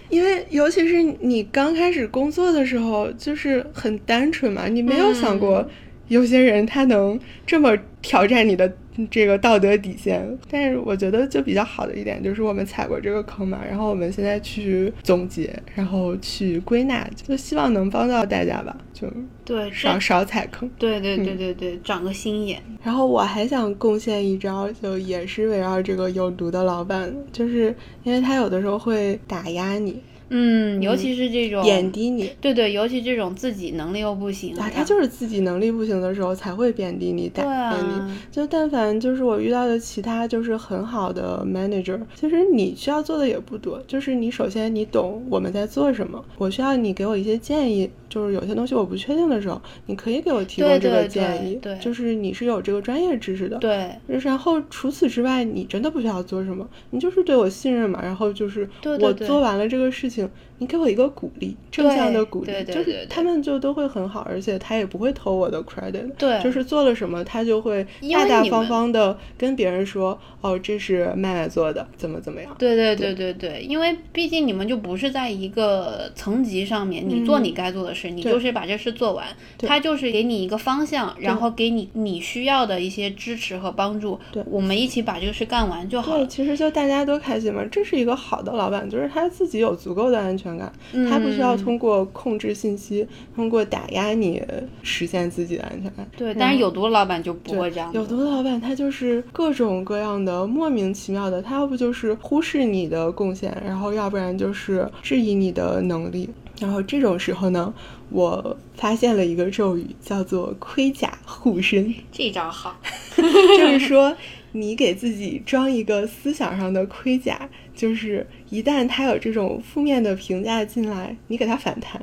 [0.08, 5.68] 因为尤其是你刚开始工作的时候，就是很单纯嘛，你没有想过
[6.08, 8.72] 有些人他能这么挑战你的。
[9.10, 19.06] 这个道德底线，但是我觉得就比较好的一点就是我们踩过这个坑嘛，然后我们现在去总结，然后去归纳，就希望能帮到大家吧，就
[19.44, 22.58] 对少少踩坑，对对对对对，长个心眼。
[22.82, 30.02] 然后我还想贡献一招，就也是围绕这个有毒的老板，就是因为他有的时候会打压你。
[30.28, 38.18] 嗯，尤其是这种贬低你，对对，尤其这种自己能力又不行啊，他就是自己能力不行的时候才会贬低你、打压你。
[38.32, 47.88] 就但凡就是我遇到的其他就是很好的 manager，其实你需要做的也不多，就是你首先你懂我们在做什么，我需要你给我一些建议。
[48.08, 51.56] 就是有些东西我不确定的时候，你可以给我提供这个建议。
[51.56, 53.58] 对，就是你是有这个专业知识的。
[53.58, 53.90] 对。
[54.06, 58.00] 然后除此之外，你真的不需要做什么，你就是对我信任嘛。
[58.02, 58.68] 然后就是
[59.00, 66.10] 我做完了这个事情，你给我一个鼓励，正向的鼓励，就是他们就都会很好，而且他也不会偷我的 credit。
[66.16, 66.42] 对。
[66.42, 78.10] 就是做了什么，他就会大大方方的跟别人说：“哦，这是麦麦做的，怎么怎么样。”对对对对对，因为毕竟你们就不是在一个层级上面，你做你该做的事。
[78.10, 79.26] 你就是把这事做完，
[79.58, 84.18] 他就是给你一个方向，然后给你你需要的一些支持和帮助。
[84.30, 86.26] 对，我们一起把这个事干完就好了。
[86.26, 90.70] 其实就大家都开心嘛，这是一个好的老板，就是他自己有足够的安全感，
[91.08, 94.42] 他不需要通过控制信息，通过打压你
[94.82, 96.06] 实现自己的安全感。
[96.14, 97.90] 对，但是有毒的老板就不会这样。
[97.94, 106.28] 有毒的老板他就是各种各样的莫名其妙的，他要不就是忽视你的贡献，然后要不然就是质疑你的能力。
[106.58, 107.72] 然后这种时候呢，
[108.08, 111.94] 我发现了一个咒语，叫做“盔甲护身”。
[112.10, 112.74] 这招好，
[113.14, 114.16] 就是说
[114.52, 117.46] 你给自己装一个思想上的盔甲，
[117.76, 122.00] 就是一旦他有这种负面的评价进来，你给他反弹，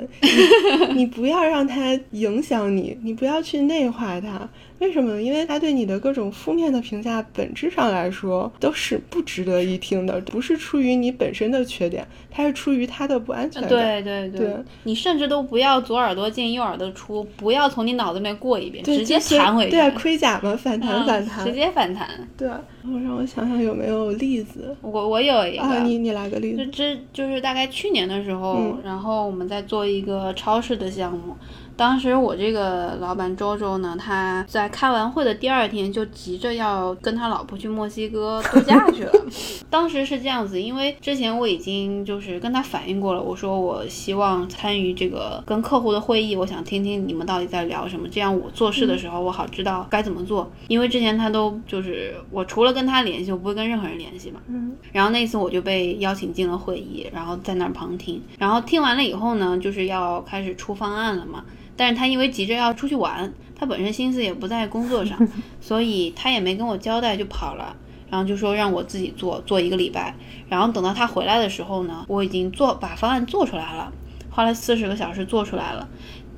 [0.95, 4.47] 你不要让他影响你，你不要去内化他。
[4.83, 5.21] 为什么？
[5.21, 13.69] 因为他对你的各种负面的评价，本质上来说都是不值得一听的，不是出于你本身的缺点，它是出于他的不安全感。
[13.69, 19.71] 对对对，你甚至都不要左耳朵进右耳朵出，不要从你脑子里面过一遍，直接弹回去。
[19.71, 22.09] 对，盔甲嘛，反弹反弹，直接反弹。
[22.37, 24.75] 对，然后让我想想有没有例子。
[24.81, 26.65] 我我有一个，你你来个例子。
[26.65, 31.35] 就这就是大概去年的时候，然后我们在做一个超市的项目。
[31.75, 39.11] 当时我这个老板周周呢，他在开完会的第二天就急着要跟他老婆去墨西哥度假去了。
[39.69, 50.51] 当时是这样子，因为之前我已经就是跟他反映过了，我说我希望参与这个跟客户的会议，我想听听你们到底在聊什么，这样我做事的时候我好知道该怎么做。
[50.67, 54.39] 因为之前他都就是我除了跟他联系，我不会跟任何人联系嘛。
[54.47, 54.73] 嗯。
[54.91, 58.21] 然后那次我就被邀请进了会议，然后在那儿旁听。
[58.37, 61.43] 然后听完了以后呢，就是要开始出方案了嘛。
[61.75, 65.17] 但是他因为急着要出去玩，他本身心思也不在工作上，
[65.59, 67.75] 所以他也没跟我交代就跑了，
[68.09, 70.15] 然后就说让我自己做做一个礼拜，
[70.49, 73.91] 然后等到他回来的时候呢，我已经做把方案做出来了，
[74.29, 75.87] 花了四十个小时做出来了，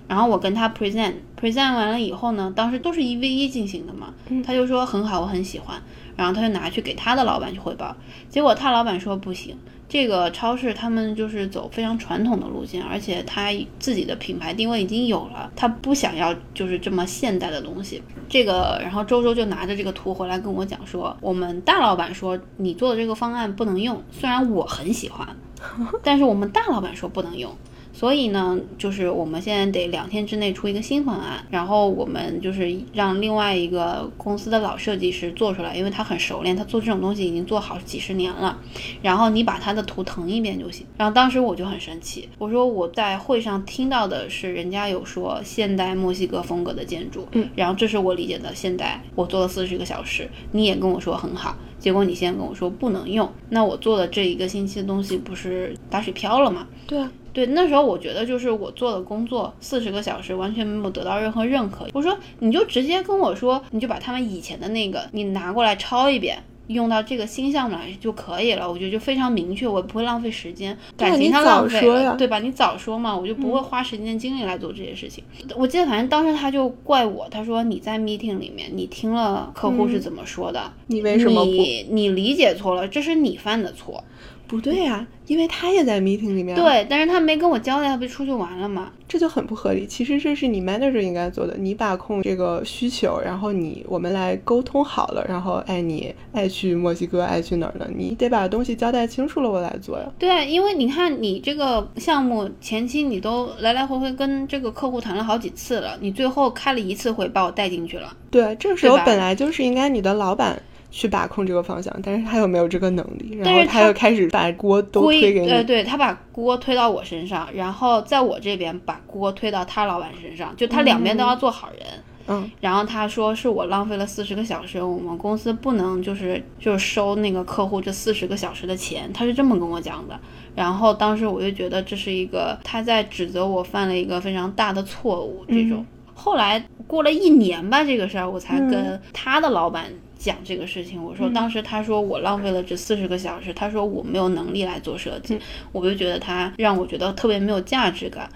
[0.07, 4.13] 然后我跟他 present present 完了以后呢，当时都是一 v 一进行的嘛，
[4.45, 5.81] 他就说很好，我很喜欢，
[6.15, 7.95] 然后他就拿去给他的老板去汇报，
[8.29, 9.57] 结果他老板说不行。
[9.87, 18.01] 这个超市他们就是走非常传统的路线，而且他自己的品牌定位已经有了，他不想要就是这么现代的东西。
[18.27, 25.27] 这个，然后周周就拿着这个图回来跟我讲说，我们大老板说你做的这个方案不能用，虽然我很喜欢，
[26.03, 27.55] 但是我们大老板说不能用。
[27.95, 38.59] 所以呢，就是我们现在得两天之内出一个新方案，然后我们就是让另外一个公司的老设计师做出来，因为他很熟练，他做这种东西已经做好几十年了。
[39.01, 40.85] 然后你把他的图腾一遍就行。
[40.97, 56.67] 然后当时我就很生气，我说我在会上听到的是人家有说现代墨西哥风格的建筑，嗯，然后这是我理解的现代，我做了四十个小时，你也跟我说很好，结果你现在跟我说不能用，那我做的这一个星期的东西不是打水漂了吗？
[56.85, 57.09] 对啊。
[57.35, 61.85] 对，那时候我觉得就是我做的工作四十个小时完全没有得到任何认可。
[61.93, 66.41] 我说你就直接跟我说，你就把他们以前的那个你拿过来抄一遍。
[66.67, 72.39] 用到这个新项目来就可以了，我觉得就非常明确，我不会浪费时间，感情上浪费了，对吧？
[72.39, 75.23] 你早说嘛，我就不会花时间精力来做这些事情。
[75.55, 84.03] 我记得反正当时他就怪我，他说你在 meeting 里面你听了客户是怎么说的，你为什么你你理解错了，这是你犯的错。
[84.47, 86.55] 不对呀，因为他也在 meeting 里面。
[86.55, 88.91] 对，但是他没跟我交代，他不出去玩了吗？
[89.07, 89.85] 这就很不合理。
[89.87, 97.87] 其实这是你 manager 应该做的，你把控这个需求，然后你我们来沟通好了，然后哎你爱去墨西哥爱去哪儿呢？
[97.95, 100.05] 你得把东西交代清楚了，我来做呀。
[100.17, 108.15] 对，因为你看你这个项目前期你都来来回回跟这个客户谈了好几次了，你最后开了一次会把我带进去了。
[108.29, 110.61] 对，这个时候本来就是应该你的老板。
[110.95, 115.49] 去把控这个方向，但是他又没有这个能力，然后他又开始把锅都推给你。
[115.49, 121.81] 对，对他把锅推到我身上，然后在我这边把锅推到他老板身上，就他两边都要做好人。
[122.27, 130.17] 嗯，然后他说是我浪费了四十个小时，我们公司不能就是就是收那个客户这四十个小时的钱，他是这么跟我讲的。
[130.55, 135.43] 然后当时我就觉得这是一个他在指责我犯了一个非常大的错误。
[135.49, 139.83] 这种后来过了一年吧，这个事儿我才跟他的老板。
[140.17, 145.39] 讲这个事情，我说当时他说我浪费了这四十个小时，他说我没有能力来做设计，
[145.71, 148.29] 我就觉得他让我觉得特别没有价值感。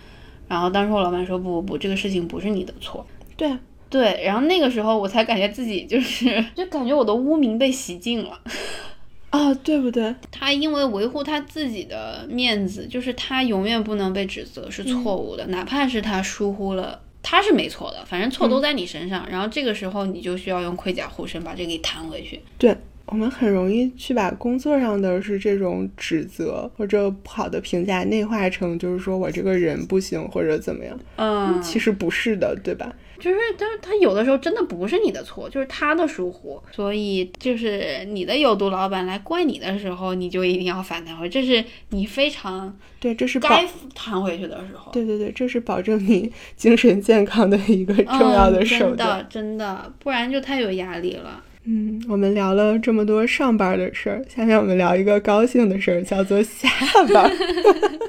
[0.48, 3.06] 然后当时我老板说不不不，这个事情不是你的错。
[3.38, 3.56] 对
[3.90, 6.26] 对，然后那个时候我才感觉自己就是
[6.56, 8.40] 就感觉我的污名被洗净了
[9.32, 10.14] 啊，对不对？
[10.32, 17.00] 他因为维护他自己的面子，就是他永远不能被指责是错误的，哪怕是他疏忽了。
[17.22, 19.28] 他是没错的，反正错都在你身上。
[19.30, 22.40] 然后这个时候你就需要用盔甲护身把这个给弹回去。
[22.58, 31.00] 对我们很容易去把工作上的是这种指责或者不好的评价内化成就是说我这个人不行或者怎么样。
[31.16, 32.94] 嗯，其实不是的，对吧？
[33.20, 36.62] 就是，但是他有的时候真的不是你的错，就是他的疏忽。
[36.72, 44.92] 所以，就是你的有毒老板来怪你的时候，你就一定要反弹回，这是你非常对，这是该弹回去的时候。
[44.92, 51.44] 对对对，这是保证你精神健康的一个重要的手段，真的，不然就太有压力了。
[51.66, 56.68] 嗯，我们聊了这么多上班的事儿，下面我们聊一个高兴的事儿，叫做下
[57.14, 57.30] 班。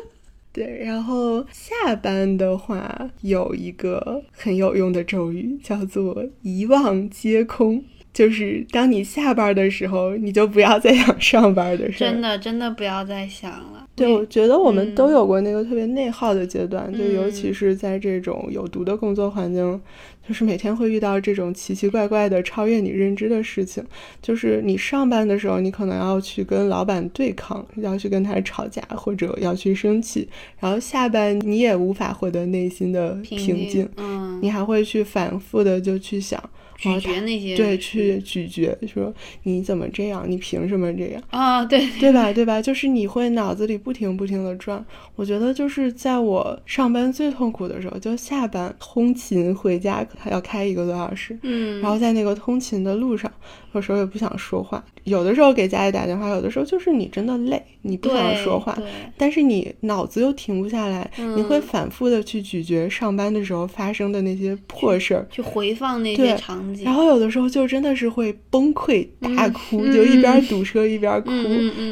[0.52, 12.10] 对，然后下班的话有一个很有用的咒语，叫做“一忘皆空”，就是当你下班的时候，你就不要再想上班的事儿。
[12.10, 13.86] 真的，真的不要再想了。
[14.00, 19.78] 对，我觉得我们都有过那个特别内耗的阶段，就尤其是在这种有毒的工作环境。
[20.26, 23.84] 就是每天会遇到这种奇奇怪怪的、超越你认知的事情。
[24.22, 30.26] 就是你上班的时候，你可能要去跟老板对抗，要去跟他吵架，或者要去生气。
[30.58, 36.42] 然后下班你也无法获得内心的平静，嗯，你还会去反复的就去想。
[36.80, 39.12] 咀嚼那些对，去咀嚼，说
[39.42, 40.24] 你怎么这样？
[40.26, 41.64] 你凭什么这样啊？
[41.64, 42.32] 对对吧？
[42.32, 42.60] 对吧？
[42.60, 44.84] 就是你会脑子里不停不停的转。
[45.14, 53.30] 我觉得就是在我上班最痛苦的时候，就下班通勤回家，还要开一个多小时，嗯，然后在那个通勤的路上，
[53.72, 54.84] 有时候也不想说话。
[55.04, 58.76] 有的时候给家里打电话，有的时候就是你真的累，你不想说话，
[59.16, 66.84] 但是你脑子又停不下来，你会反复的去咀嚼上班的时候发生的那些破事儿，去回放那些场景。
[66.84, 71.30] 然后有的时候就真的是会崩溃大哭，就一边堵车一边哭。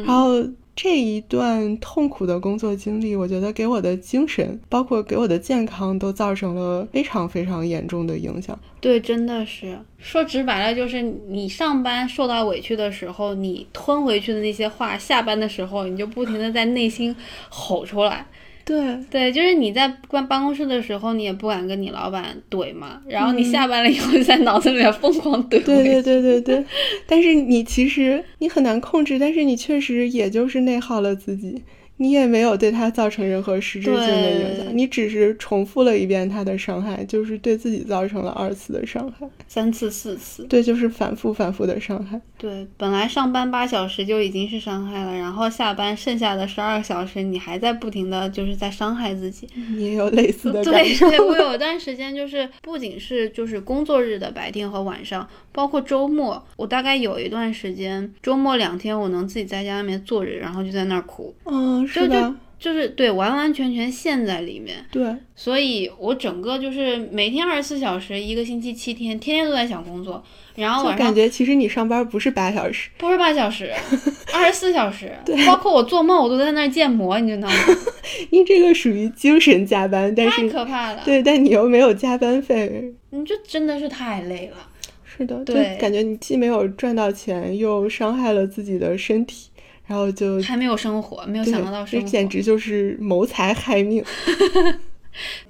[0.05, 0.43] 然后
[0.81, 8.57] 这一段痛苦的工作经历，我觉得给我的精神，包括给我的健康，都造成了非常非常严重的影响。
[8.79, 17.13] 对，真的是说直白了，就是你上班受到委屈的时候，你吞回去的那些话，下班的时候你就不停的在内心
[17.49, 18.25] 吼出来。
[18.69, 23.01] 对对，就是你在关办公室的时候，你也不敢跟你老板怼嘛。
[23.07, 25.63] 然后你下班了以后，在脑子里面疯狂怼。
[25.63, 26.63] 对对对对对。
[27.07, 31.63] 但是你其实你很难控制，但是你确实也就是内耗了自己。
[32.01, 42.19] 你也没有对他造成任何实质性的影响，你只是重复了一遍他的伤害，就是对自己造成了二次的伤害，三次、四次，对，就是反复、反复的伤害。
[42.37, 49.45] 对，本来上班八小时就已经是伤害了，然后下班剩下的十二个小时，你还在不停的就是在伤害自己。
[49.75, 51.09] 你也有类似的感受？
[51.09, 61.35] 对，我有一段时间就是不仅是就是工作日的白天和晚上，包括周末，我大概有一段时间周末两天我能自己在家里面坐着，然后就在那儿哭。
[61.43, 61.88] 嗯。
[61.93, 70.21] 就就就是对完完全全陷在里面，对，所以我整个就是每天二十四小时，一个星期七天，天天都在想工作，
[70.55, 73.71] 然后就晚上感觉其实你上班不是八小时，不是八小时，
[74.35, 77.55] 二十四小时，对包括我做梦我都在那儿建模，你知道吗？
[78.31, 82.93] 你这个属于精神加班，但太是可怕了，对，但你又没有加班费。
[83.11, 84.57] 你这真的是太累了。
[85.05, 89.49] 是的，对感觉你既没有赚到钱，又伤害了自己的身体，
[89.89, 94.03] 然后就还没有生活，没有想到到生活，这简直就是谋财害命。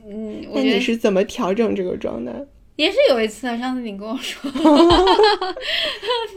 [0.08, 2.32] 嗯， 那你是怎么调整这个状态？
[2.80, 4.50] 也是有一次啊，上次你跟我说，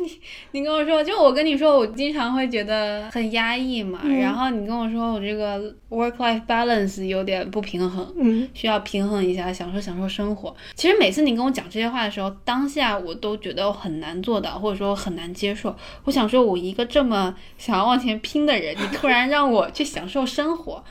[0.02, 0.20] 你
[0.50, 10.52] 你跟我说，就我跟你说，我经常会觉得很压抑嘛，嗯然后你跟我说我这个 work life balance 有点不平衡，嗯，需要平衡一下，享受享受生活。
[10.74, 15.72] 其实每次你跟我讲这些话的时候，当下我都觉得很难做到，或者说很难接受。
[16.02, 20.82] 我想说，我一个这么想要往前拼的人，你突然让我去享受生活，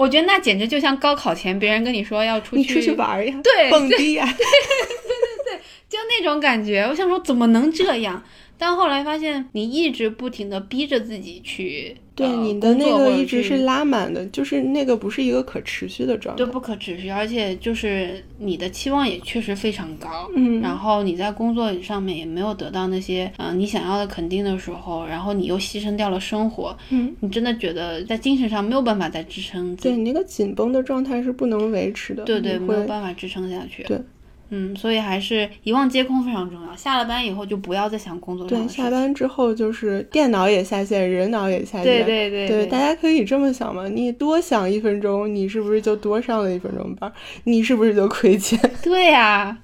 [0.00, 8.22] 我觉得那简直就像高考前别人跟你说要出去你出去玩儿呀，对蹦迪呀，对对对就那种感觉，我想说怎么能这样？
[8.60, 16.46] 但后来发现，你一直不停的逼着自己去，对，呃你的那个一直是拉满的，就是那个不是一个可持续的状态对。
[16.52, 33.98] 不可持续，而且就是你的期望也确实非常高，嗯然后你在工作上面也没有得到那些嗯、呃你想要的肯定的时候，然后你又牺牲掉了生活，嗯，你真的觉得在精神上没有办法再支撑对你那个紧绷的状态是不能维持的，对对，没有办法支撑下去，对。
[34.50, 36.76] 嗯，所以还是遗忘皆空非常重要。
[36.76, 38.68] 下了班以后就不要再想工作上对。
[38.68, 41.84] 下班之后就是电脑也下线，人脑也下线。
[41.84, 47.10] 对对对对大家可以这么想嘛，你多想一分钟，你是不是就多上了一分钟班？
[47.44, 48.58] 你是不是就亏钱？
[48.82, 49.56] 对呀、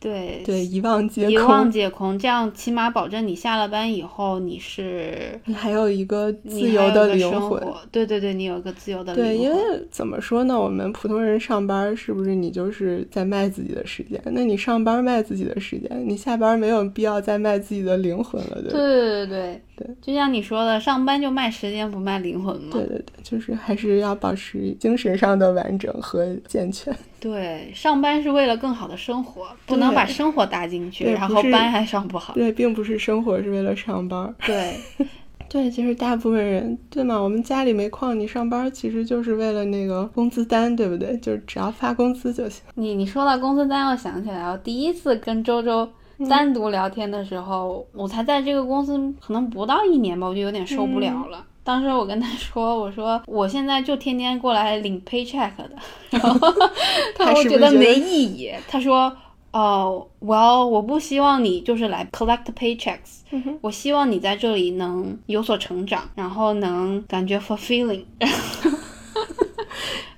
[0.00, 7.62] 对对，遗忘接遗忘空，解空，这样起码保证你下了班以后你是你还有一个自由的灵魂。
[7.92, 9.56] 对对对，你有一个自由的对，因为。
[9.90, 10.58] 怎么说呢？
[10.58, 14.18] 我们普通人上班是不是你就是在卖自己的时间？
[14.24, 18.70] 那你上班卖自己的时间，你下班没有必要再卖自己的灵魂了，对？
[18.70, 22.70] 对对对对对就像你说的，上班就卖时间不卖灵魂嘛。
[22.72, 26.96] 对对对，就是还是要保持精神上的完整和健全。
[27.20, 32.32] 对，上班是为了更好的生活，不能把生活搭进去，然后班还上不好。
[32.32, 34.34] 对，并不是生活是为了上班。
[34.46, 34.74] 对
[35.50, 37.18] 对，其实大部分人，对嘛？
[37.18, 41.16] 我们家里没矿，你上班其实就是为了那个工资单，对不对？
[41.18, 42.62] 就是只要发工资就行。
[42.74, 45.88] 你，你说到工资单，我想起来，我第一次跟周周
[46.28, 51.44] 单独聊天的时候，我才在这个公司可能不到一年吧，我就有点受不了了。
[51.62, 55.70] 当时我跟他说：“我说我现在就天天过来领 paycheck 的，
[56.10, 56.38] 然后
[57.16, 59.14] 他我是不是觉得没意义。”他说
[59.52, 68.04] ：“哦、w e l l 我不希望你就是来 collect paychecks，、嗯我希望你在这里能有所成长，然后能感觉 fulfilling。”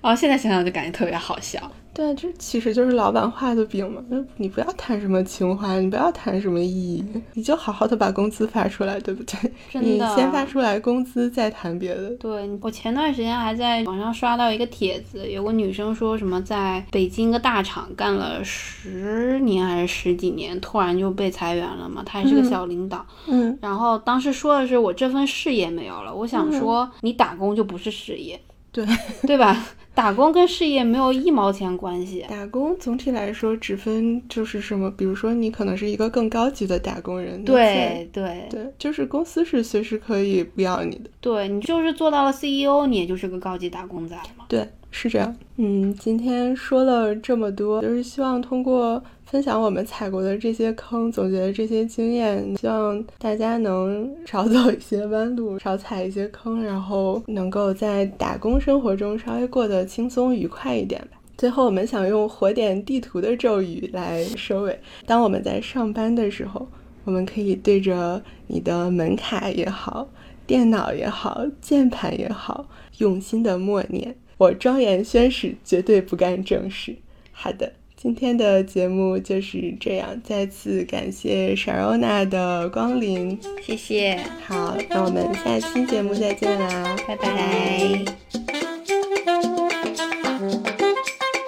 [0.00, 1.60] 然后现在想想就感觉特别好笑。
[1.94, 4.02] 对，这其实就是老板画的饼嘛。
[4.08, 9.52] 那你不要谈什么情怀，你不要谈什么意义，你就好好的把工资发出来，对不对？
[9.74, 12.10] 你 真的先发出来工资，再谈别的。
[12.16, 23.04] 对我前段时间还在网上刷到一个帖子，有个女生说什么在北京一个大厂干了十年还是十几年，突然就被裁员了嘛，她还是个嗯小领导。
[23.26, 28.40] 嗯，然后当时说的是我这份事业没有了，我想说你打工就不是事业，
[28.72, 28.84] 对，
[29.26, 29.64] 对吧？
[29.94, 32.24] 打工跟事业没有一毛钱关系。
[32.26, 41.10] 打工总体来说只分就是什么，比如说你可能是一个更高级的打工人，对对对，就是公司是随时可以不要你的。
[41.20, 44.46] 对，你就是做到了 CEO，你也就是个高级打工仔嘛。
[44.48, 45.36] 对，是这样。
[45.58, 61.18] 嗯，今天说了这么多，就是希望通过分享我们踩过的这些坑，总结的这些经验，希望大家能少走一些弯路，少踩一些坑，然后能够在打工生活中稍微过得轻松愉快一点吧。
[61.38, 64.78] 最后，我们想用火点地图的咒语来收尾。
[65.06, 66.68] 当我们在上班的时候，
[67.04, 70.06] 我们可以对着你的门卡也好，
[70.46, 72.68] 电脑也好，键盘也好，
[72.98, 74.14] 用心的默念。
[74.36, 76.94] 我庄严宣誓，绝对不干正事。
[77.34, 77.72] 好的，
[78.02, 83.38] 今天的节目就是这样，再次感谢 Sharona 的光临。
[83.64, 88.71] 谢谢，好，那我们下期节目再见啦，拜拜